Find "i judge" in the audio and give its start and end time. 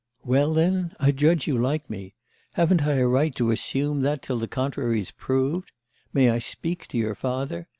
0.99-1.45